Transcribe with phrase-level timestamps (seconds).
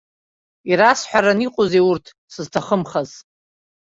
[0.71, 3.09] Ирасҳәаран иҟоузеи урҭ, сызҭахымхаз?